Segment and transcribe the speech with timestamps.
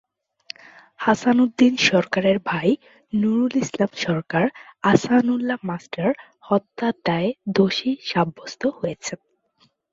[0.99, 2.69] হাসান উদ্দিন সরকারের ভাই
[3.13, 4.45] নুরুল ইসলাম সরকার
[4.83, 6.09] আহসানউল্লাহ মাস্টার
[6.41, 9.19] হত্যার দায়ে দোষী সাব্যস্ত হয়েছেন।